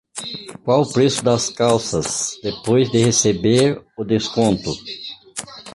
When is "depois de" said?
2.41-2.97